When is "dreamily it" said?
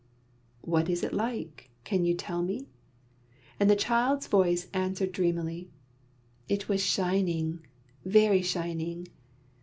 5.11-6.67